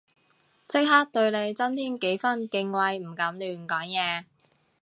[0.67, 4.23] 即刻對你增添幾分敬畏唔敢亂講嘢